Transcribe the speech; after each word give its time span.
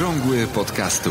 Okrągły 0.00 0.46
podcastu. 0.46 1.10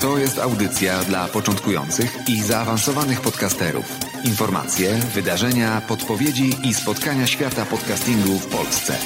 To 0.00 0.18
jest 0.18 0.38
audycja 0.38 1.04
dla 1.04 1.28
początkujących 1.28 2.28
i 2.28 2.42
zaawansowanych 2.42 3.20
podcasterów. 3.20 3.98
Informacje, 4.24 4.94
wydarzenia, 4.94 5.80
podpowiedzi 5.88 6.50
i 6.64 6.74
spotkania 6.74 7.26
świata 7.26 7.64
podcastingu 7.64 8.38
w 8.38 8.46
Polsce. 8.46 8.96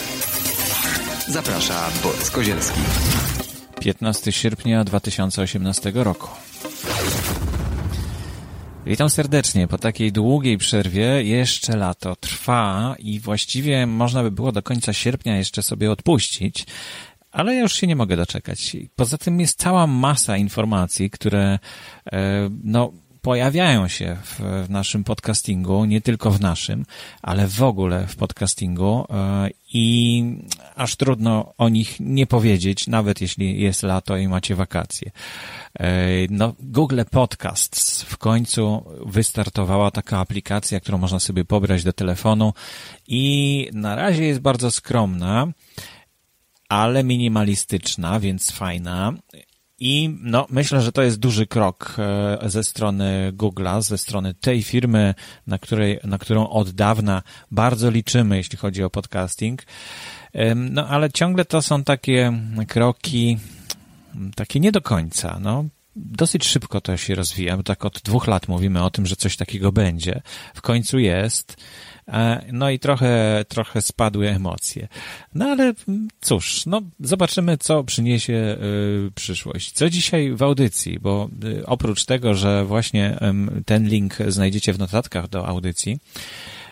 Zaprasza 1.29 1.91
Borys 2.03 2.31
Kozielski. 2.31 2.81
15 3.81 4.33
sierpnia 4.33 4.85
2018 4.85 5.93
roku. 5.95 6.29
Witam 8.87 9.11
serdecznie. 9.11 9.69
Po 9.69 9.79
takiej 9.79 10.13
długiej 10.13 10.59
przerwie 10.59 11.23
jeszcze 11.23 11.77
lato 11.77 12.17
trwa 12.17 12.95
i 12.99 13.21
właściwie 13.21 13.87
można 13.87 14.23
by 14.23 14.31
było 14.31 14.53
do 14.53 14.63
końca 14.63 14.93
sierpnia 14.93 15.37
jeszcze 15.37 15.63
sobie 15.63 15.91
odpuścić, 15.91 16.67
ale 17.33 17.55
ja 17.55 17.61
już 17.61 17.73
się 17.73 17.87
nie 17.87 17.97
mogę 17.97 18.17
doczekać. 18.17 18.77
Poza 18.97 19.19
tym 19.19 19.41
jest 19.41 19.59
cała 19.59 19.87
masa 19.87 20.37
informacji, 20.37 21.11
które 21.11 21.59
e, 22.13 22.51
no 22.65 22.93
pojawiają 23.23 23.89
się 23.89 24.17
w, 24.25 24.67
naszym 24.69 25.05
podcastingu, 25.05 25.85
nie 25.85 26.01
tylko 26.01 26.31
w 26.31 26.41
naszym, 26.41 26.85
ale 27.23 27.47
w 27.47 27.63
ogóle 27.63 28.07
w 28.07 28.17
podcastingu 28.17 29.07
e, 29.11 29.49
i 29.73 30.25
aż 30.77 30.97
trudno 30.97 31.55
o 31.59 31.69
nich 31.69 31.97
nie 32.01 32.27
powiedzieć, 32.27 32.87
nawet 32.87 33.21
jeśli 33.21 33.61
jest 33.61 33.83
lato 33.83 34.17
i 34.17 34.29
macie 34.29 34.55
wakacje. 34.55 35.11
E, 35.81 35.87
no, 36.31 36.55
Google 36.61 37.01
Podcasts 37.11 38.03
w 38.03 38.17
końcu 38.19 38.85
wystartowała 39.07 39.91
taka 39.91 40.19
aplikacja, 40.19 40.81
którą 40.81 40.99
można 40.99 41.21
sobie 41.21 41.45
pobrać 41.45 41.85
do 41.85 41.93
telefonu 41.93 42.53
i 43.09 43.69
na 43.73 43.95
razie 43.95 44.25
jest 44.25 44.41
bardzo 44.41 44.71
skromna, 44.71 45.47
ale 46.71 47.05
minimalistyczna, 47.05 48.21
więc 48.21 48.51
fajna. 48.51 49.13
I 49.79 50.17
no, 50.23 50.47
myślę, 50.51 50.83
że 50.83 50.93
to 50.93 51.03
jest 51.03 51.19
duży 51.19 51.47
krok 51.47 51.97
e, 51.99 52.51
ze 52.51 52.65
strony 52.65 53.33
Google'a, 53.37 53.83
ze 53.83 53.99
strony 53.99 54.35
tej 54.35 54.63
firmy, 54.63 55.15
na, 55.47 55.59
której, 55.59 56.01
na 56.05 56.19
którą 56.19 56.49
od 56.49 56.71
dawna 56.71 57.23
bardzo 57.51 57.91
liczymy, 57.91 58.37
jeśli 58.37 58.59
chodzi 58.59 58.85
o 58.85 58.91
podcasting. 58.91 59.63
No, 60.57 60.89
ale 60.89 61.11
ciągle 61.11 61.45
to 61.45 61.63
są 61.63 61.85
takie 61.85 62.33
kroki, 62.69 63.39
takie 64.37 64.61
nie 64.61 64.73
do 64.73 64.81
końca. 64.81 65.39
No, 65.41 65.65
dosyć 65.97 66.45
szybko 66.45 66.81
to 66.81 66.97
się 66.97 67.15
rozwija, 67.15 67.57
bo 67.57 67.63
tak 67.63 67.85
od 67.85 68.01
dwóch 68.05 68.27
lat 68.27 68.49
mówimy 68.49 68.85
o 68.85 68.91
tym, 68.91 69.07
że 69.07 69.17
coś 69.17 69.37
takiego 69.37 69.73
będzie. 69.73 70.23
W 70.55 70.63
końcu 70.63 70.99
jest. 70.99 71.57
E, 72.09 72.45
no 72.53 72.71
i 72.71 72.79
trochę, 72.79 73.45
trochę 73.49 73.83
spadły 73.83 74.29
emocje. 74.29 74.89
No 75.35 75.45
ale 75.47 75.75
cóż, 76.21 76.67
no 76.67 76.81
zobaczymy, 77.01 77.59
co 77.59 77.85
przyniesie 77.85 78.33
y, 78.33 79.11
przyszłość. 79.15 79.73
Co 79.73 79.91
dzisiaj 79.91 80.35
w 80.35 80.43
audycji, 80.43 80.99
bo 80.99 81.29
y, 81.45 81.67
oprócz 81.67 82.05
tego, 82.05 82.35
że 82.35 82.65
właśnie 82.65 83.19
ten 83.67 83.89
link 83.89 84.17
znajdziecie 84.29 84.73
w 84.73 84.79
notatkach 84.79 85.29
do 85.29 85.47
audycji, 85.47 85.99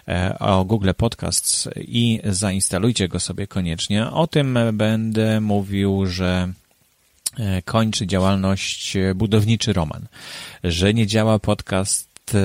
e, 0.08 0.38
o 0.38 0.64
Google 0.64 0.90
Podcasts 0.96 1.68
i 1.76 2.20
zainstalujcie 2.24 3.08
go 3.08 3.20
sobie 3.20 3.46
koniecznie. 3.46 4.10
O 4.10 4.26
tym 4.26 4.58
będę 4.72 5.40
mówił, 5.40 6.06
że 6.06 6.52
kończy 7.64 8.06
działalność 8.06 8.96
budowniczy 9.14 9.72
Roman, 9.72 10.06
że 10.64 10.94
nie 10.94 11.06
działa 11.06 11.38
podcast 11.38 12.36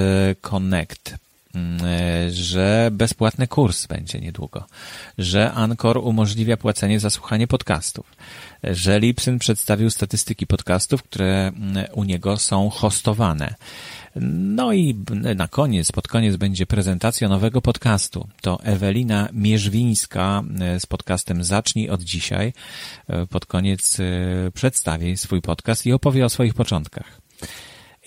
Connect, 0.41 1.15
Mm, 1.55 1.85
e, 1.85 2.31
że 2.31 2.89
bezpłatny 2.91 3.47
kurs 3.47 3.87
będzie 3.87 4.19
niedługo, 4.19 4.67
że 5.17 5.51
Anchor 5.51 5.97
umożliwia 5.97 6.57
płacenie 6.57 6.99
za 6.99 7.09
słuchanie 7.09 7.47
podcastów, 7.47 8.15
że 8.63 8.99
Lipsyn 8.99 9.39
przedstawił 9.39 9.89
statystyki 9.89 10.47
podcastów, 10.47 11.03
które 11.03 11.47
mm, 11.47 11.85
u 11.93 12.03
niego 12.03 12.37
są 12.37 12.69
hostowane. 12.69 13.55
No 14.15 14.73
i 14.73 14.95
na 15.35 15.47
koniec, 15.47 15.91
pod 15.91 16.07
koniec 16.07 16.35
będzie 16.35 16.65
prezentacja 16.65 17.29
nowego 17.29 17.61
podcastu. 17.61 18.27
To 18.41 18.59
Ewelina 18.63 19.29
Mierzwińska 19.33 20.43
e, 20.59 20.79
z 20.79 20.85
podcastem 20.85 21.43
Zacznij 21.43 21.89
od 21.89 22.01
dzisiaj. 22.01 22.53
E, 23.07 23.27
pod 23.27 23.45
koniec 23.45 23.97
przedstawi 24.53 25.17
swój 25.17 25.41
podcast 25.41 25.85
i 25.85 25.93
opowie 25.93 26.25
o 26.25 26.29
swoich 26.29 26.53
początkach. 26.53 27.21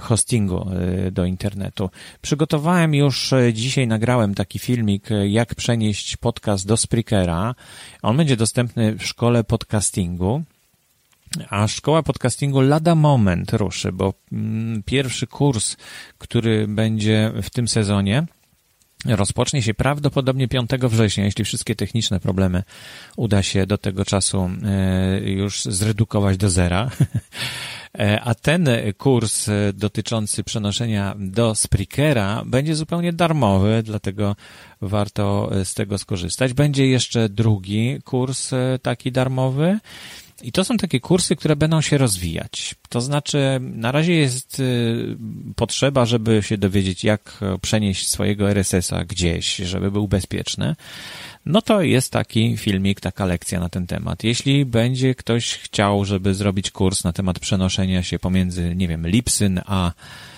hostingu 0.00 0.66
do 1.12 1.24
internetu. 1.24 1.90
Przygotowałem 2.22 2.94
już 2.94 3.34
dzisiaj, 3.52 3.86
nagrałem 3.86 4.34
taki 4.34 4.58
filmik, 4.58 5.08
jak 5.28 5.54
przenieść 5.54 6.16
podcast 6.16 6.66
do 6.66 6.76
Spreakera. 6.76 7.54
On 8.02 8.16
będzie 8.16 8.36
dostępny 8.36 8.94
w 8.98 9.06
szkole 9.06 9.44
podcastingu. 9.44 10.42
A 11.50 11.68
szkoła 11.68 12.02
podcastingu 12.02 12.60
lada 12.60 12.94
moment 12.94 13.52
ruszy, 13.52 13.92
bo 13.92 14.14
mm, 14.32 14.82
pierwszy 14.82 15.26
kurs, 15.26 15.76
który 16.18 16.68
będzie 16.68 17.32
w 17.42 17.50
tym 17.50 17.68
sezonie, 17.68 18.26
rozpocznie 19.06 19.62
się 19.62 19.74
prawdopodobnie 19.74 20.48
5 20.48 20.70
września, 20.82 21.24
jeśli 21.24 21.44
wszystkie 21.44 21.76
techniczne 21.76 22.20
problemy 22.20 22.62
uda 23.16 23.42
się 23.42 23.66
do 23.66 23.78
tego 23.78 24.04
czasu 24.04 24.50
e, 24.64 25.30
już 25.30 25.64
zredukować 25.64 26.36
do 26.36 26.50
zera. 26.50 26.90
E, 27.98 28.20
a 28.20 28.34
ten 28.34 28.68
kurs 28.98 29.50
dotyczący 29.74 30.44
przenoszenia 30.44 31.14
do 31.18 31.54
Spreakera 31.54 32.42
będzie 32.46 32.74
zupełnie 32.76 33.12
darmowy, 33.12 33.82
dlatego 33.82 34.36
warto 34.80 35.50
z 35.64 35.74
tego 35.74 35.98
skorzystać. 35.98 36.52
Będzie 36.52 36.86
jeszcze 36.86 37.28
drugi 37.28 37.98
kurs 38.04 38.52
e, 38.52 38.78
taki 38.82 39.12
darmowy 39.12 39.78
i 40.42 40.52
to 40.52 40.64
są 40.64 40.76
takie 40.76 41.00
kursy, 41.00 41.36
które 41.36 41.56
będą 41.56 41.80
się 41.80 41.98
rozwijać. 41.98 42.74
To 42.88 43.00
znaczy, 43.00 43.58
na 43.60 43.92
razie 43.92 44.14
jest 44.14 44.60
y, 44.60 45.16
potrzeba, 45.56 46.06
żeby 46.06 46.42
się 46.42 46.58
dowiedzieć, 46.58 47.04
jak 47.04 47.38
przenieść 47.62 48.10
swojego 48.10 48.50
RSS-a 48.50 49.04
gdzieś, 49.04 49.56
żeby 49.56 49.90
był 49.90 50.08
bezpieczny. 50.08 50.76
No 51.46 51.62
to 51.62 51.82
jest 51.82 52.12
taki 52.12 52.56
filmik, 52.56 53.00
taka 53.00 53.24
lekcja 53.24 53.60
na 53.60 53.68
ten 53.68 53.86
temat. 53.86 54.24
Jeśli 54.24 54.64
będzie 54.64 55.14
ktoś 55.14 55.54
chciał, 55.54 56.04
żeby 56.04 56.34
zrobić 56.34 56.70
kurs 56.70 57.04
na 57.04 57.12
temat 57.12 57.38
przenoszenia 57.38 58.02
się 58.02 58.18
pomiędzy, 58.18 58.74
nie 58.74 58.88
wiem, 58.88 59.08
Lipsyn 59.08 59.60
a 59.66 59.92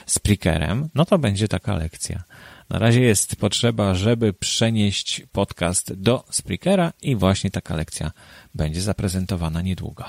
Spreakerem, 0.06 0.88
no 0.94 1.04
to 1.04 1.18
będzie 1.18 1.48
taka 1.48 1.76
lekcja. 1.76 2.22
Na 2.70 2.78
razie 2.78 3.00
jest 3.00 3.36
potrzeba, 3.36 3.94
żeby 3.94 4.32
przenieść 4.32 5.22
podcast 5.32 5.92
do 5.92 6.24
Spreakera 6.30 6.92
i 7.02 7.16
właśnie 7.16 7.50
taka 7.50 7.76
lekcja 7.76 8.10
będzie 8.54 8.80
zaprezentowana 8.80 9.62
niedługo. 9.62 10.04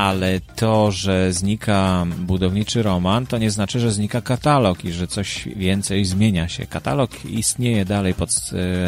ale 0.00 0.40
to, 0.56 0.90
że 0.90 1.32
znika 1.32 2.06
budowniczy 2.18 2.82
roman, 2.82 3.26
to 3.26 3.38
nie 3.38 3.50
znaczy, 3.50 3.80
że 3.80 3.92
znika 3.92 4.20
katalog 4.20 4.84
i 4.84 4.92
że 4.92 5.06
coś 5.06 5.48
więcej 5.56 6.04
zmienia 6.04 6.48
się. 6.48 6.66
Katalog 6.66 7.24
istnieje 7.24 7.84
dalej 7.84 8.14
pod, 8.14 8.30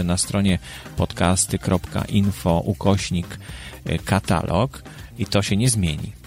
e, 0.01 0.05
na 0.05 0.17
stronie 0.17 0.59
podcasty.info 0.97 2.61
ukośnik 2.61 3.39
e, 3.85 3.99
katalog 3.99 4.83
i 5.19 5.27
to 5.27 5.43
się 5.43 5.57
nie 5.57 5.69
zmieni. 5.69 6.22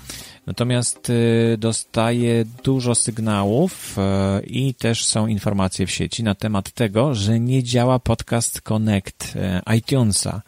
Natomiast 0.47 1.09
y, 1.09 1.57
dostaję 1.57 2.45
dużo 2.63 2.95
sygnałów 2.95 3.97
y, 3.97 4.45
i 4.45 4.73
też 4.73 5.05
są 5.05 5.27
informacje 5.27 5.85
w 5.87 5.91
sieci 5.91 6.23
na 6.23 6.35
temat 6.35 6.71
tego, 6.71 7.13
że 7.13 7.39
nie 7.39 7.63
działa 7.63 7.99
podcast 7.99 8.61
Connect 8.61 9.35
y, 9.35 9.75
iTunesa. 9.75 10.41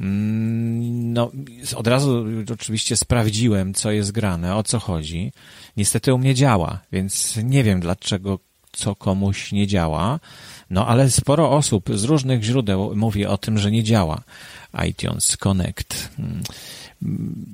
Mm, 0.00 1.12
no, 1.12 1.30
od 1.76 1.86
razu 1.86 2.24
oczywiście 2.52 2.96
sprawdziłem, 2.96 3.74
co 3.74 3.90
jest 3.90 4.12
grane, 4.12 4.56
o 4.56 4.62
co 4.62 4.78
chodzi. 4.78 5.32
Niestety 5.76 6.14
u 6.14 6.18
mnie 6.18 6.34
działa, 6.34 6.80
więc 6.92 7.36
nie 7.44 7.64
wiem, 7.64 7.80
dlaczego 7.80 8.38
co 8.72 8.94
komuś 8.94 9.52
nie 9.52 9.66
działa. 9.66 10.20
No 10.70 10.86
ale 10.86 11.10
sporo 11.10 11.50
osób 11.50 11.90
z 11.94 12.04
różnych 12.04 12.42
źródeł 12.42 12.96
mówi 12.96 13.26
o 13.26 13.38
tym, 13.38 13.58
że 13.58 13.70
nie 13.70 13.84
działa 13.84 14.22
iTunes 14.88 15.36
Connect. 15.36 16.08
Hmm. 16.16 16.42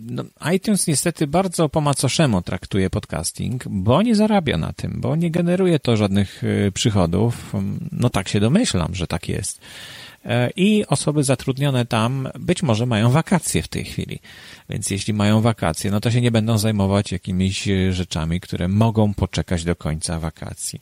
No, 0.07 0.25
iTunes 0.55 0.87
niestety 0.87 1.27
bardzo 1.27 1.69
po 1.69 1.81
macoszemu 1.81 2.43
traktuje 2.43 2.91
podcasting, 2.91 3.65
bo 3.69 4.03
nie 4.03 4.15
zarabia 4.15 4.57
na 4.57 4.73
tym, 4.73 5.01
bo 5.01 5.17
nie 5.17 5.31
generuje 5.31 5.79
to 5.79 5.97
żadnych 5.97 6.45
y, 6.45 6.73
przychodów. 6.75 7.53
No 7.93 8.11
tak 8.11 8.29
się 8.29 8.41
domyślam, 8.41 8.95
że 8.95 9.07
tak 9.07 9.29
jest. 9.29 9.61
E, 10.25 10.51
I 10.57 10.87
osoby 10.87 11.25
zatrudnione 11.25 11.87
tam 11.87 12.29
być 12.39 12.63
może 12.63 12.87
mają 12.87 13.11
wakacje 13.11 13.63
w 13.63 13.69
tej 13.69 13.85
chwili. 13.85 14.19
Więc 14.69 14.91
jeśli 14.91 15.15
mają 15.15 15.41
wakacje, 15.41 15.91
no 15.91 16.01
to 16.01 16.11
się 16.11 16.21
nie 16.21 16.31
będą 16.31 16.59
zajmować 16.59 17.13
jakimiś 17.13 17.69
y, 17.69 17.93
rzeczami, 17.93 18.41
które 18.41 18.69
mogą 18.69 19.15
poczekać 19.15 19.65
do 19.65 19.77
końca 19.77 20.21
wakacji. 20.21 20.81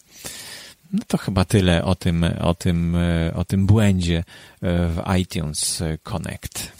No 0.93 1.01
to 1.07 1.19
chyba 1.19 1.45
tyle 1.45 1.85
o 1.85 1.95
tym, 1.95 2.25
o 2.41 2.55
tym, 2.55 2.97
o 3.35 3.45
tym 3.45 3.67
błędzie 3.67 4.25
w 4.63 5.03
iTunes 5.19 5.83
Connect. 6.03 6.73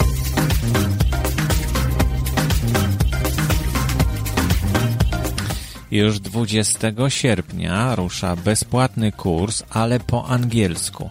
Już 5.91 6.21
20 6.21 6.93
sierpnia 7.09 7.95
rusza 7.95 8.37
bezpłatny 8.37 9.13
kurs, 9.13 9.63
ale 9.71 10.01
po 10.01 10.27
angielsku. 10.27 11.11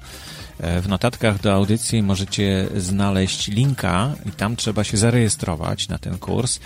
E, 0.59 0.81
w 0.81 0.87
notatkach 0.87 1.41
do 1.41 1.53
audycji 1.53 2.03
możecie 2.03 2.67
znaleźć 2.77 3.47
linka 3.47 4.13
i 4.25 4.31
tam 4.31 4.55
trzeba 4.55 4.83
się 4.83 4.97
zarejestrować 4.97 5.87
na 5.87 5.97
ten 5.97 6.17
kurs 6.17 6.59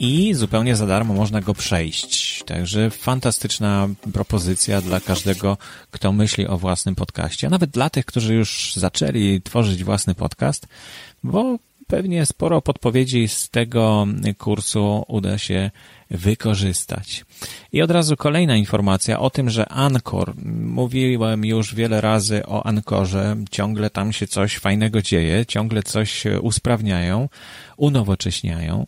i 0.00 0.34
zupełnie 0.34 0.76
za 0.76 0.86
darmo 0.86 1.14
można 1.14 1.40
go 1.40 1.54
przejść. 1.54 2.42
Także 2.44 2.90
fantastyczna 2.90 3.88
propozycja 4.12 4.80
dla 4.80 5.00
każdego, 5.00 5.58
kto 5.90 6.12
myśli 6.12 6.46
o 6.46 6.58
własnym 6.58 6.94
podcaście, 6.94 7.46
a 7.46 7.50
nawet 7.50 7.70
dla 7.70 7.90
tych, 7.90 8.04
którzy 8.04 8.34
już 8.34 8.74
zaczęli 8.76 9.40
tworzyć 9.42 9.84
własny 9.84 10.14
podcast, 10.14 10.66
bo 11.22 11.58
pewnie 11.86 12.26
sporo 12.26 12.62
podpowiedzi 12.62 13.28
z 13.28 13.48
tego 13.48 14.06
kursu 14.38 15.04
uda 15.08 15.38
się 15.38 15.70
wykorzystać. 16.10 17.24
I 17.72 17.82
od 17.82 17.90
razu 17.90 18.16
kolejna 18.16 18.56
informacja 18.56 19.20
o 19.20 19.30
tym, 19.30 19.50
że 19.50 19.68
Ankor, 19.68 20.34
mówiłem 20.60 21.44
już 21.44 21.74
wiele 21.74 22.00
razy 22.00 22.46
o 22.46 22.66
Ankorze, 22.66 23.36
ciągle 23.50 23.90
tam 23.90 24.12
się 24.12 24.26
coś 24.26 24.58
fajnego 24.58 25.02
dzieje, 25.02 25.46
ciągle 25.46 25.82
coś 25.82 26.24
usprawniają, 26.42 27.28
unowocześniają, 27.76 28.86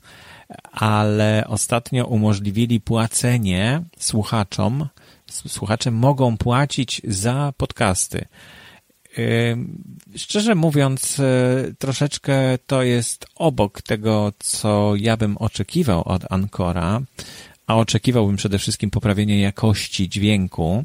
ale 0.73 1.45
ostatnio 1.49 2.07
umożliwili 2.07 2.81
płacenie 2.81 3.83
słuchaczom, 3.99 4.89
słuchacze 5.27 5.91
mogą 5.91 6.37
płacić 6.37 7.03
za 7.05 7.53
podcasty. 7.57 8.25
Szczerze 10.17 10.55
mówiąc, 10.55 11.21
e, 11.21 11.25
troszeczkę 11.79 12.59
to 12.67 12.83
jest 12.83 13.27
obok 13.35 13.83
tego, 13.83 14.33
co 14.39 14.93
ja 14.97 15.17
bym 15.17 15.37
oczekiwał 15.37 16.03
od 16.03 16.33
Ancora, 16.33 17.01
a 17.67 17.77
oczekiwałbym 17.77 18.37
przede 18.37 18.59
wszystkim 18.59 18.91
poprawienia 18.91 19.41
jakości 19.41 20.09
dźwięku, 20.09 20.85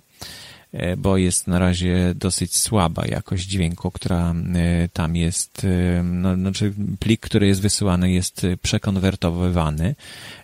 bo 0.98 1.18
jest 1.18 1.48
na 1.48 1.60
razie 1.60 2.14
dosyć 2.16 2.58
słaba 2.58 3.06
jakość 3.06 3.48
dźwięku, 3.48 3.92
która 3.92 4.32
e, 4.56 4.90
tam 4.94 5.16
jest, 5.16 5.68
no, 6.04 6.36
znaczy 6.36 6.74
plik, 7.00 7.22
który 7.22 7.48
jest 7.48 7.62
wysyłany 7.62 8.12
jest 8.12 8.48
przekonwertowywany, 8.62 9.96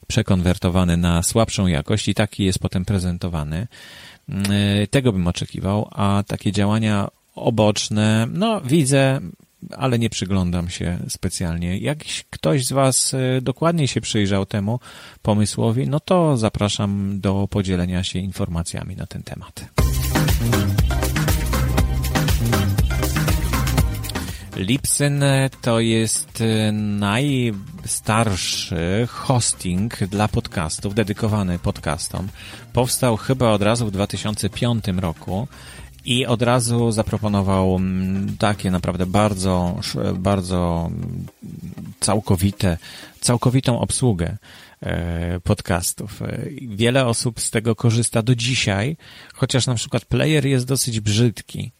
przekonwertowany 0.08 0.98
na 0.98 1.24
słabszą 1.24 1.68
jakość 1.68 2.08
i 2.08 2.14
taki 2.14 2.44
jest 2.44 2.60
potem 2.60 2.86
prezentowany. 2.86 3.68
Tego 4.90 5.14
bym 5.14 5.28
oczekiwał, 5.28 5.90
a 5.92 6.24
takie 6.28 6.52
działania 6.52 7.08
oboczne. 7.36 8.28
No, 8.32 8.62
widzę, 8.62 9.20
ale 9.78 10.00
nie 10.00 10.10
przyglądam 10.10 10.70
się 10.70 10.98
specjalnie. 11.10 11.78
Jak 11.78 11.98
ktoś 12.30 12.66
z 12.66 12.72
Was 12.72 13.14
e, 13.14 13.42
dokładnie 13.42 13.88
się 13.88 14.02
przyjrzał 14.02 14.46
temu 14.46 14.80
pomysłowi, 15.22 15.88
no 15.88 16.00
to 16.00 16.38
zapraszam 16.38 17.20
do 17.20 17.48
podzielenia 17.48 18.04
się 18.04 18.20
informacjami 18.20 18.96
na 18.96 19.06
ten 19.06 19.24
temat. 19.24 19.66
Lipsyn 24.56 25.24
to 25.62 25.80
jest 25.80 26.42
e, 26.42 26.72
najstarszy 26.72 28.28
hosting 29.10 29.98
dla 29.98 30.28
podcastów, 30.28 30.96
dedykowany 30.96 31.60
podcastom. 31.60 32.28
Powstał 32.74 33.18
chyba 33.18 33.50
od 33.50 33.62
razu 33.62 33.86
w 33.86 33.92
2005 33.92 34.86
roku 34.98 35.48
i 36.06 36.26
od 36.26 36.42
razu 36.42 36.92
zaproponował 36.92 37.76
mm, 37.76 38.38
takie 38.38 38.72
naprawdę 38.72 39.06
bardzo, 39.06 39.80
bardzo 40.16 40.90
całkowite, 42.00 42.78
całkowitą 43.20 43.80
obsługę 43.80 44.38
podcastów. 45.44 46.22
E, 46.22 46.50
wiele 46.62 47.06
osób 47.06 47.42
z 47.42 47.52
tego 47.52 47.76
korzysta 47.76 48.22
do 48.22 48.36
dzisiaj, 48.36 48.98
chociaż 49.34 49.68
na 49.68 49.76
przykład 49.76 50.06
player 50.06 50.46
jest 50.46 50.66
dosyć 50.66 51.00
brzydki 51.00 51.72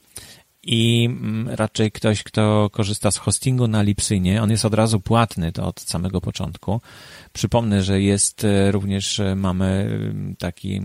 i 0.64 1.06
mm, 1.06 1.50
raczej 1.50 1.92
ktoś, 1.92 2.24
kto 2.24 2.70
korzysta 2.72 3.12
z 3.12 3.18
hostingu 3.18 3.68
na 3.68 3.82
Lipsynie, 3.82 4.42
on 4.42 4.52
jest 4.52 4.66
od 4.66 4.74
razu 4.74 5.00
płatny 5.00 5.52
to 5.52 5.68
od 5.68 5.82
samego 5.82 6.22
początku. 6.22 6.82
Przypomnę, 7.34 7.84
że 7.84 8.02
jest 8.02 8.44
e, 8.44 8.72
również, 8.72 9.20
e, 9.20 9.36
mamy 9.36 10.00
taki 10.40 10.82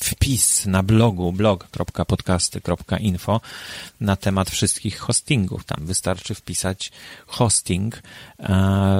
wpis 0.00 0.66
na 0.66 0.82
blogu 0.82 1.32
blog.podcasty.info 1.32 3.40
na 4.00 4.16
temat 4.16 4.50
wszystkich 4.50 4.98
hostingów. 4.98 5.64
Tam 5.64 5.86
wystarczy 5.86 6.34
wpisać 6.34 6.92
hosting 7.26 7.96
e, 7.96 8.00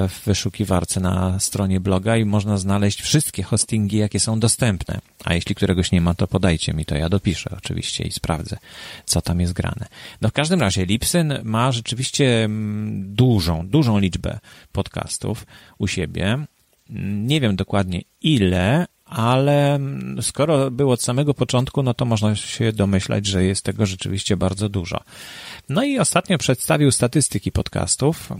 w 0.08 0.24
wyszukiwarce 0.24 1.00
na 1.00 1.40
stronie 1.40 1.80
bloga 1.80 2.16
i 2.16 2.24
można 2.24 2.58
znaleźć 2.58 3.02
wszystkie 3.02 3.42
hostingi, 3.42 3.96
jakie 3.96 4.20
są 4.20 4.40
dostępne. 4.40 5.00
A 5.24 5.34
jeśli 5.34 5.54
któregoś 5.54 5.92
nie 5.92 6.00
ma, 6.00 6.14
to 6.14 6.26
podajcie 6.26 6.74
mi 6.74 6.84
to, 6.84 6.94
ja 6.94 7.08
dopiszę 7.08 7.50
oczywiście 7.58 8.04
i 8.04 8.12
sprawdzę, 8.12 8.56
co 9.04 9.22
tam 9.22 9.33
jest 9.40 9.52
grane. 9.52 9.86
No 10.20 10.28
w 10.28 10.32
każdym 10.32 10.60
razie 10.60 10.86
Lipsyn 10.86 11.38
ma 11.44 11.72
rzeczywiście 11.72 12.48
dużą, 12.96 13.68
dużą 13.68 13.98
liczbę 13.98 14.38
podcastów 14.72 15.46
u 15.78 15.86
siebie. 15.86 16.38
Nie 17.24 17.40
wiem 17.40 17.56
dokładnie 17.56 18.02
ile, 18.22 18.86
ale 19.04 19.78
skoro 20.20 20.70
było 20.70 20.92
od 20.92 21.02
samego 21.02 21.34
początku, 21.34 21.82
no 21.82 21.94
to 21.94 22.04
można 22.04 22.36
się 22.36 22.72
domyślać, 22.72 23.26
że 23.26 23.44
jest 23.44 23.64
tego 23.64 23.86
rzeczywiście 23.86 24.36
bardzo 24.36 24.68
dużo. 24.68 25.00
No 25.68 25.84
i 25.84 25.98
ostatnio 25.98 26.38
przedstawił 26.38 26.90
statystyki 26.90 27.52
podcastów, 27.52 28.30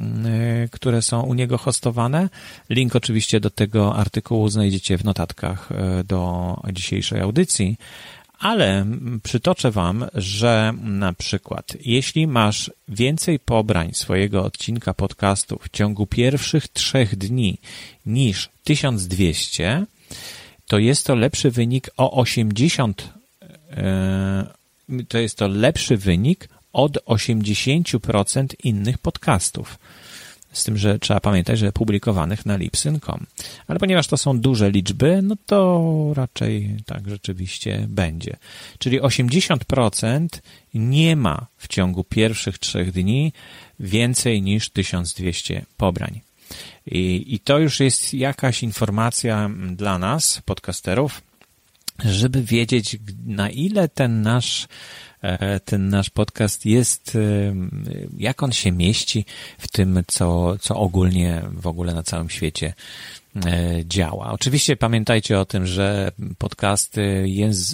y, 0.65 0.69
które 0.69 1.03
są 1.03 1.23
u 1.23 1.35
niego 1.35 1.59
hostowane. 1.59 2.29
Link 2.71 2.97
oczywiście 2.97 3.41
do 3.41 3.51
tego 3.51 3.97
artykułu 3.97 4.49
znajdziecie 4.49 4.99
w 4.99 5.05
notatkach 5.05 5.69
y, 6.01 6.05
do 6.05 6.57
dzisiejszej 6.73 7.21
audycji. 7.21 7.77
Ale 8.45 8.87
przytoczę 9.23 9.71
Wam, 9.71 10.07
że 10.15 10.75
na 10.83 11.13
przykład, 11.13 11.77
jeśli 11.81 12.27
masz 12.27 12.71
więcej 12.89 13.39
pobrań 13.39 13.91
swojego 13.93 14.45
odcinka 14.45 14.95
podcastu 14.95 15.59
w 15.63 15.69
ciągu 15.71 16.07
pierwszych 16.07 16.69
trzech 16.69 17.17
dni 17.17 17.59
niż 18.07 18.49
1200, 18.65 19.87
to 20.67 20.79
jest 20.79 21.07
to 21.07 21.15
lepszy 21.15 21.51
wynik 21.51 21.91
o 21.97 22.13
80, 22.21 23.09
e, 23.71 24.47
to 25.09 25.19
jest 25.19 25.39
to 25.39 25.49
lepszy 25.49 25.97
wynik 25.97 26.49
od 26.73 26.99
80% 27.07 28.47
innych 28.65 28.99
podcastów. 28.99 29.79
Z 30.55 30.65
tym, 30.65 30.79
że 30.79 30.99
trzeba 30.99 31.21
pamiętać, 31.21 31.59
że 31.59 31.73
publikowanych 31.73 32.47
na 32.47 32.57
lipsyn.com. 32.57 33.27
Ale 33.67 33.79
ponieważ 33.79 34.07
to 34.07 34.17
są 34.17 34.39
duże 34.39 34.71
liczby, 34.71 35.21
no 35.23 35.37
to 35.47 36.13
raczej 36.15 36.77
tak 36.87 37.09
rzeczywiście 37.09 37.87
będzie. 37.89 38.37
Czyli 38.79 39.01
80% 39.01 40.29
nie 40.75 41.17
ma 41.17 41.47
w 41.57 41.69
ciągu 41.69 42.05
pierwszych 42.05 42.59
trzech 42.59 42.93
dni 42.93 43.33
więcej 43.81 44.43
niż 44.43 44.71
1200 44.71 45.65
pobrań. 45.77 46.21
I, 46.87 47.25
I 47.35 47.41
to 47.41 47.59
już 47.59 47.81
jest 47.81 48.15
jakaś 48.15 48.63
informacja 48.63 49.51
dla 49.71 49.99
nas, 49.99 50.43
podcasterów, 50.45 51.23
żeby 52.05 52.43
wiedzieć, 52.43 52.97
na 53.27 53.51
ile 53.51 53.89
ten 53.89 54.23
nasz 54.23 54.69
ten 55.65 55.89
nasz 55.89 56.11
podcast 56.11 56.67
jest, 56.67 57.17
e, 57.17 57.55
jak 58.19 58.43
on 58.43 58.53
się 58.53 58.73
mieści 58.73 59.25
w 59.59 59.69
tym, 59.69 60.03
co, 60.07 60.59
co 60.59 60.77
ogólnie 60.77 61.43
w 61.53 61.67
ogóle 61.67 61.95
na 61.95 62.03
całym 62.03 62.31
świecie 62.31 62.75
e, 63.47 63.73
działa. 63.85 64.33
Oczywiście 64.33 64.77
pamiętajcie 64.77 65.41
o 65.41 65.45
tym, 65.45 65.67
że 65.67 66.13
podcasty 66.39 67.27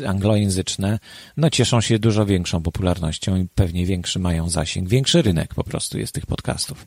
anglojęzyczne 0.06 0.98
no, 1.36 1.50
cieszą 1.50 1.80
się 1.80 1.98
dużo 1.98 2.26
większą 2.26 2.62
popularnością 2.62 3.36
i 3.36 3.46
pewnie 3.54 3.86
większy 3.86 4.18
mają 4.18 4.48
zasięg, 4.48 4.88
większy 4.88 5.22
rynek 5.22 5.54
po 5.54 5.64
prostu 5.64 5.98
jest 5.98 6.14
tych 6.14 6.26
podcastów. 6.26 6.86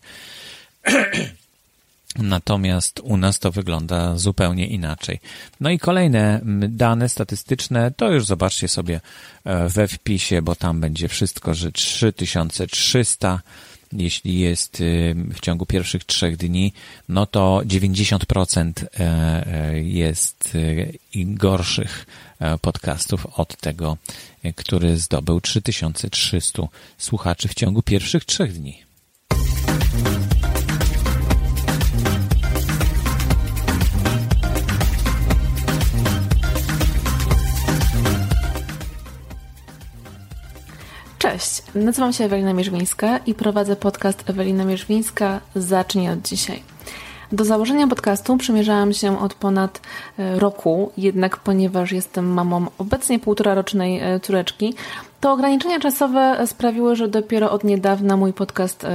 Natomiast 2.17 2.99
u 2.99 3.17
nas 3.17 3.39
to 3.39 3.51
wygląda 3.51 4.17
zupełnie 4.17 4.67
inaczej. 4.67 5.19
No 5.59 5.69
i 5.69 5.79
kolejne 5.79 6.41
dane 6.69 7.09
statystyczne 7.09 7.91
to 7.91 8.11
już 8.11 8.25
zobaczcie 8.25 8.67
sobie 8.67 9.01
e, 9.45 9.69
we 9.69 9.87
wpisie, 9.87 10.41
bo 10.41 10.55
tam 10.55 10.79
będzie 10.79 11.07
wszystko, 11.07 11.53
że 11.53 11.71
3300 11.71 13.39
jeśli 13.97 14.39
jest 14.39 14.81
y, 14.81 15.15
w 15.33 15.39
ciągu 15.39 15.65
pierwszych 15.65 16.03
trzech 16.03 16.37
dni, 16.37 16.73
no 17.09 17.25
to 17.25 17.61
90% 17.65 18.71
e, 18.99 19.47
e, 19.47 19.79
jest 19.79 20.55
y, 20.55 20.99
gorszych 21.15 22.05
podcastów 22.61 23.25
od 23.25 23.57
tego, 23.57 23.97
który 24.55 24.97
zdobył 24.97 25.41
3300 25.41 26.63
słuchaczy 26.97 27.47
w 27.47 27.53
ciągu 27.53 27.81
pierwszych 27.81 28.25
trzech 28.25 28.53
dni. 28.53 28.83
Cześć, 41.23 41.63
nazywam 41.75 42.13
się 42.13 42.23
Ewelina 42.23 42.53
Mierzwińska 42.53 43.17
i 43.17 43.33
prowadzę 43.33 43.75
podcast 43.75 44.29
Ewelina 44.29 44.65
Mierzwińska 44.65 45.39
Zacznij 45.55 46.09
od 46.09 46.21
dzisiaj. 46.21 46.63
Do 47.31 47.45
założenia 47.45 47.87
podcastu 47.87 48.37
przymierzałam 48.37 48.93
się 48.93 49.19
od 49.19 49.33
ponad 49.33 49.81
e, 50.19 50.39
roku, 50.39 50.91
jednak 50.97 51.37
ponieważ 51.37 51.91
jestem 51.91 52.33
mamą 52.33 52.65
obecnie 52.77 53.19
półtora 53.19 53.53
rocznej 53.53 53.99
e, 53.99 54.19
córeczki, 54.19 54.73
to 55.21 55.31
ograniczenia 55.31 55.79
czasowe 55.79 56.47
sprawiły, 56.47 56.95
że 56.95 57.07
dopiero 57.07 57.51
od 57.51 57.63
niedawna 57.63 58.17
mój 58.17 58.33
podcast 58.33 58.85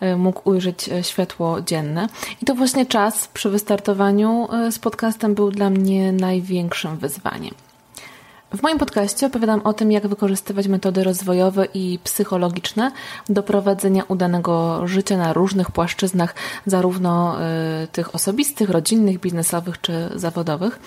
e, 0.00 0.16
mógł 0.16 0.50
ujrzeć 0.50 0.90
światło 1.02 1.60
dzienne. 1.60 2.08
I 2.42 2.44
to 2.44 2.54
właśnie 2.54 2.86
czas 2.86 3.28
przy 3.28 3.50
wystartowaniu 3.50 4.48
z 4.70 4.78
podcastem 4.78 5.34
był 5.34 5.50
dla 5.50 5.70
mnie 5.70 6.12
największym 6.12 6.96
wyzwaniem. 6.96 7.54
W 8.56 8.62
moim 8.62 8.78
podcaście 8.78 9.26
opowiadam 9.26 9.60
o 9.64 9.72
tym, 9.72 9.92
jak 9.92 10.06
wykorzystywać 10.06 10.68
metody 10.68 11.04
rozwojowe 11.04 11.66
i 11.74 11.98
psychologiczne 12.04 12.92
do 13.28 13.42
prowadzenia 13.42 14.02
udanego 14.08 14.86
życia 14.86 15.16
na 15.16 15.32
różnych 15.32 15.70
płaszczyznach, 15.70 16.34
zarówno 16.66 17.36
y, 17.82 17.86
tych 17.86 18.14
osobistych, 18.14 18.70
rodzinnych, 18.70 19.20
biznesowych 19.20 19.80
czy 19.80 20.10
zawodowych. 20.14 20.80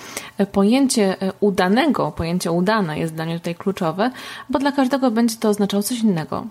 Pojęcie 0.51 1.23
y, 1.23 1.31
udanego, 1.39 2.11
pojęcie 2.11 2.51
udane 2.51 2.99
jest 2.99 3.13
dla 3.13 3.25
mnie 3.25 3.39
tutaj 3.39 3.55
kluczowe, 3.55 4.11
bo 4.49 4.59
dla 4.59 4.71
każdego 4.71 5.11
będzie 5.11 5.35
to 5.35 5.49
oznaczało 5.49 5.83
coś 5.83 5.99
innego. 5.99 6.45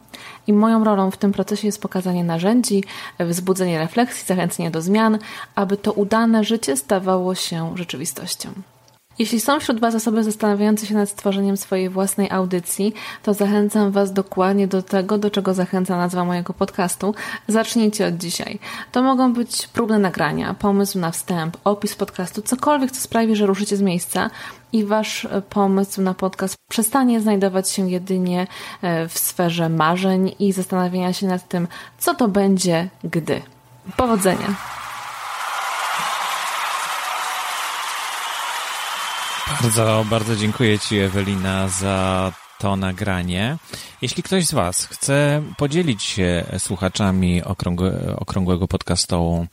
I 0.47 0.53
moją 0.53 0.85
rolą 0.85 1.11
w 1.11 1.17
tym 1.17 1.33
procesie 1.33 1.69
jest 1.69 1.83
pokazanie 1.83 2.25
narzędzi, 2.25 2.85
wzbudzenie 3.21 3.79
refleksji, 3.79 4.27
zachęcenie 4.27 4.71
do 4.71 4.83
zmian, 4.83 5.19
aby 5.55 5.77
to 5.77 5.93
udane 5.93 6.45
życie 6.45 6.77
stawało 6.77 7.35
się 7.35 7.73
rzeczywistością. 7.77 8.76
Jeśli 9.19 9.41
są 9.41 9.61
wśród 9.61 9.81
Was 9.81 9.95
osoby 9.95 10.25
zastanawiające 10.25 10.87
się 10.87 10.95
nad 10.95 11.09
stworzeniem 11.09 11.57
swojej 11.57 11.89
własnej 11.89 12.31
audycji, 12.31 12.95
to 13.23 13.35
zachęcam 13.35 13.91
Was 13.91 14.13
dokładnie 14.13 14.69
do 14.69 14.83
tego, 14.83 15.19
do 15.19 15.31
czego 15.31 15.55
zachęca 15.55 15.97
nazwa 15.97 16.25
mojego 16.25 16.55
podcastu. 16.55 17.15
Zacznijcie 17.49 18.07
od 18.07 18.17
dzisiaj. 18.17 18.59
To 18.93 19.03
mogą 19.03 19.33
być 19.33 19.67
próbne 19.67 19.99
nagrania, 19.99 20.55
pomysł 20.55 20.99
na 20.99 21.11
wstęp, 21.11 21.57
opis 21.65 21.95
podcastu, 21.95 22.43
cokolwiek, 22.43 22.91
co 22.91 23.01
sprawi, 23.01 23.37
że 23.37 23.47
ruszycie 23.47 23.77
z 23.77 23.83
miejsca 23.83 24.31
i 24.73 24.85
Wasz 24.85 25.27
pomysł 25.51 26.03
na 26.03 26.15
podcast 26.15 26.57
przestanie 26.69 27.21
znajdować 27.21 27.71
się 27.71 27.91
jedynie 27.91 28.47
e, 28.83 29.09
w 29.09 29.19
sferze 29.19 29.69
marzeń 29.69 30.35
i 30.39 30.53
zastanawiania 30.53 31.13
się 31.13 31.27
nad 31.27 31.49
tym, 31.49 31.69
co 31.99 32.15
to 32.15 32.29
będzie, 32.29 32.89
gdy. 33.05 33.43
Powodzenia! 33.97 34.86
Bardzo, 39.51 40.07
bardzo 40.11 40.37
dziękuję 40.37 40.79
Ci, 40.79 40.99
Ewelina, 40.99 41.69
za 41.69 42.33
to 42.59 42.77
nagranie. 42.77 43.57
Jeśli 44.03 44.23
ktoś 44.23 44.47
z 44.47 44.55
Was 44.55 44.87
chce 44.87 45.43
podzielić 45.57 46.03
się 46.03 46.45
słuchaczami 46.59 47.43
okrągłe, 47.43 48.17
okrągłego 48.17 48.69
podcastu, 48.69 49.47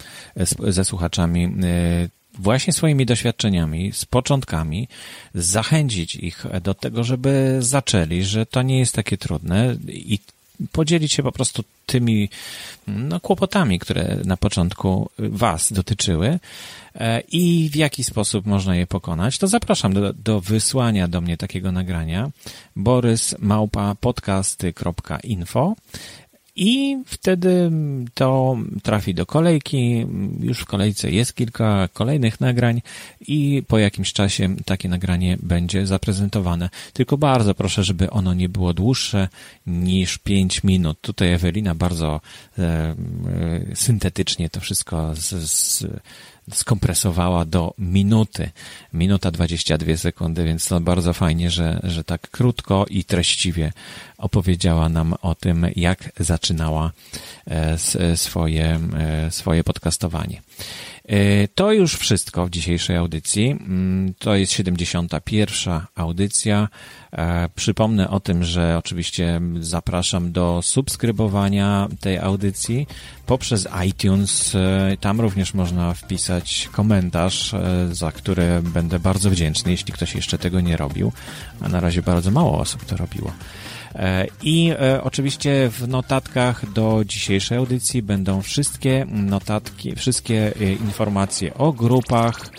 ze 0.67 0.85
słuchaczami 0.85 1.45
y, 1.45 2.09
właśnie 2.39 2.73
swoimi 2.73 3.05
doświadczeniami, 3.05 3.91
z 3.93 4.05
początkami, 4.05 4.87
zachęcić 5.35 6.15
ich 6.15 6.45
do 6.61 6.73
tego, 6.73 7.03
żeby 7.03 7.57
zaczęli, 7.59 8.23
że 8.23 8.45
to 8.45 8.61
nie 8.61 8.79
jest 8.79 8.95
takie 8.95 9.17
trudne 9.17 9.75
i 9.87 10.19
podzielić 10.71 11.13
się 11.13 11.23
po 11.23 11.31
prostu 11.31 11.63
tymi 11.85 12.29
no, 12.87 13.19
kłopotami, 13.19 13.79
które 13.79 14.17
na 14.25 14.37
początku 14.37 15.09
Was 15.19 15.73
dotyczyły 15.73 16.39
e, 16.95 17.21
i 17.31 17.69
w 17.69 17.75
jaki 17.75 18.03
sposób 18.03 18.45
można 18.45 18.75
je 18.75 18.87
pokonać, 18.87 19.37
to 19.37 19.47
zapraszam 19.47 19.93
do, 19.93 20.13
do 20.13 20.41
wysłania 20.41 21.07
do 21.07 21.21
mnie 21.21 21.37
takiego 21.37 21.71
nagrania. 21.71 22.29
Borysmałpa.podcasty.info 22.75 25.75
i 26.55 26.97
wtedy 27.05 27.71
to 28.13 28.57
trafi 28.83 29.13
do 29.13 29.25
kolejki. 29.25 30.05
Już 30.39 30.59
w 30.59 30.65
kolejce 30.65 31.11
jest 31.11 31.33
kilka 31.33 31.89
kolejnych 31.93 32.41
nagrań 32.41 32.81
i 33.27 33.63
po 33.67 33.77
jakimś 33.77 34.13
czasie 34.13 34.55
takie 34.65 34.89
nagranie 34.89 35.37
będzie 35.41 35.87
zaprezentowane. 35.87 36.69
Tylko 36.93 37.17
bardzo 37.17 37.55
proszę, 37.55 37.83
żeby 37.83 38.09
ono 38.09 38.33
nie 38.33 38.49
było 38.49 38.73
dłuższe 38.73 39.27
niż 39.67 40.17
5 40.17 40.63
minut. 40.63 41.01
Tutaj 41.01 41.33
Ewelina 41.33 41.75
bardzo 41.75 42.21
e, 42.57 42.63
e, 42.63 42.95
syntetycznie 43.75 44.49
to 44.49 44.59
wszystko 44.59 45.15
z, 45.15 45.51
z 45.51 45.85
skompresowała 46.51 47.45
do 47.45 47.73
minuty. 47.77 48.49
Minuta 48.93 49.31
22 49.31 49.97
sekundy, 49.97 50.43
więc 50.43 50.67
to 50.67 50.79
bardzo 50.79 51.13
fajnie, 51.13 51.49
że, 51.49 51.79
że 51.83 52.03
tak 52.03 52.29
krótko 52.29 52.85
i 52.89 53.03
treściwie 53.03 53.73
opowiedziała 54.17 54.89
nam 54.89 55.13
o 55.21 55.35
tym, 55.35 55.67
jak 55.75 56.11
zaczynała 56.19 56.91
e, 57.45 57.77
swoje, 58.17 58.79
e, 58.97 59.31
swoje 59.31 59.63
podcastowanie. 59.63 60.41
E, 61.05 61.47
to 61.47 61.71
już 61.71 61.95
wszystko 61.95 62.45
w 62.45 62.49
dzisiejszej 62.49 62.97
audycji. 62.97 63.51
Mm, 63.51 64.13
to 64.13 64.35
jest 64.35 64.51
71. 64.51 65.81
audycja. 65.95 66.69
E, 67.11 67.49
przypomnę 67.55 68.09
o 68.09 68.19
tym, 68.19 68.43
że 68.43 68.77
oczywiście 68.77 69.41
zapraszam 69.59 70.31
do 70.31 70.61
subskrybowania 70.61 71.87
tej 71.99 72.17
audycji 72.17 72.87
poprzez 73.25 73.67
iTunes. 73.87 74.55
E, 74.55 74.97
tam 74.99 75.21
również 75.21 75.53
można 75.53 75.93
wpisać 75.93 76.69
komentarz, 76.71 77.55
za 77.91 78.11
który 78.11 78.61
będę 78.61 78.99
bardzo 78.99 79.29
wdzięczny, 79.29 79.71
jeśli 79.71 79.93
ktoś 79.93 80.15
jeszcze 80.15 80.37
tego 80.37 80.61
nie 80.61 80.77
robił. 80.77 81.11
A 81.61 81.69
na 81.69 81.79
razie 81.79 82.01
bardzo 82.01 82.31
mało 82.31 82.59
osób 82.59 82.85
to 82.85 82.97
robiło. 82.97 83.31
E, 83.95 84.27
I 84.43 84.71
e, 84.79 85.03
oczywiście 85.03 85.69
w 85.69 85.87
notatkach 85.87 86.71
do 86.71 87.01
dzisiejszej 87.05 87.57
audycji 87.57 88.01
będą 88.01 88.41
wszystkie 88.41 89.05
notatki, 89.09 89.95
wszystkie 89.95 90.53
e, 90.61 90.73
informacje 90.73 91.53
o 91.53 91.73
grupach, 91.73 92.49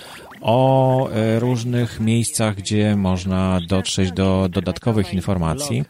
o 0.40 1.08
różnych 1.38 2.00
miejscach, 2.00 2.54
gdzie 2.54 2.96
można 2.96 3.60
dotrzeć 3.68 4.12
do 4.12 4.48
dodatkowych 4.48 5.14
informacji. 5.14 5.84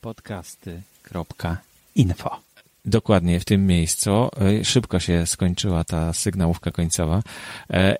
Podcasty.info 0.00 2.47
Dokładnie 2.88 3.40
w 3.40 3.44
tym 3.44 3.66
miejscu. 3.66 4.28
Szybko 4.64 5.00
się 5.00 5.26
skończyła 5.26 5.84
ta 5.84 6.12
sygnałówka 6.12 6.70
końcowa. 6.70 7.22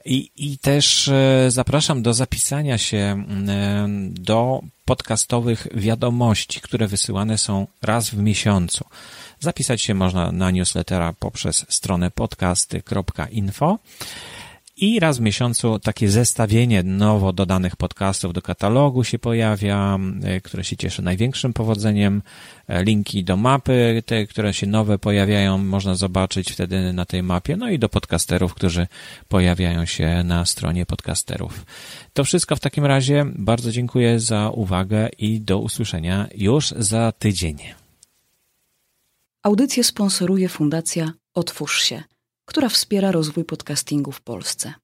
I, 0.05 0.31
i 0.37 0.59
też 0.59 1.11
zapraszam 1.49 2.03
do 2.03 2.15
zapisania 2.15 2.79
się 2.79 3.25
do 4.11 4.61
podcastowych 4.85 5.67
wiadomości, 5.75 6.61
które 6.61 6.87
wysyłane 6.87 7.39
są 7.39 7.67
raz 7.83 8.11
w 8.11 8.19
miesiącu. 8.19 8.85
Zapisać 9.41 9.83
się 9.83 9.95
można 9.95 10.33
na 10.33 10.51
newslettera 10.51 11.13
poprzez 11.19 11.67
stronę 11.69 12.11
podcasty.info 12.11 13.79
i 14.81 15.01
raz 15.01 15.19
w 15.19 15.21
miesiącu 15.21 15.79
takie 15.79 16.11
zestawienie 16.11 16.83
nowo 16.83 17.33
dodanych 17.33 17.77
podcastów 17.77 18.33
do 18.33 18.43
katalogu 18.43 19.05
się 19.05 19.19
pojawia, 19.19 19.99
e, 20.23 20.41
które 20.41 20.65
się 20.65 20.77
cieszy 20.77 21.03
największym 21.03 21.53
powodzeniem. 21.53 22.23
E, 22.69 22.85
linki 22.85 23.25
do 23.25 23.37
mapy, 23.37 24.03
te, 24.07 24.27
które 24.27 24.55
się 24.55 24.67
nowe 24.67 24.99
pojawiają, 24.99 25.59
można 25.59 25.95
zobaczyć 25.95 26.53
wtedy 26.53 26.93
na 26.93 27.05
tej 27.05 27.23
mapie. 27.23 27.57
No 27.57 27.71
i 27.71 27.79
do 27.79 27.89
podcasterów, 27.89 28.55
którzy 28.55 28.87
pojawiają 29.29 29.85
się 29.85 30.23
na 30.25 30.45
stronie 30.45 30.87
podcasterów. 30.87 31.67
To 32.13 32.25
wszystko 32.25 32.57
w 32.57 32.61
takim 32.61 32.85
razie. 32.85 33.27
Bardzo 33.35 33.73
dziękuję 33.73 34.21
za 34.21 34.51
uwagę 34.51 35.09
i 35.19 35.41
do 35.41 35.59
usłyszenia 35.59 36.29
już 36.35 36.69
za 36.69 37.13
tydzień. 37.13 37.57
Audycję 39.43 39.85
sponsoruje 39.85 40.49
Fundacja 40.49 41.13
Otwórz 41.35 41.83
się– 41.83 42.03
która 42.49 42.69
wspiera 42.69 43.13
rozwój 43.13 43.45
podcastingu 43.45 44.13
w 44.13 44.21
Polsce. 44.21 44.75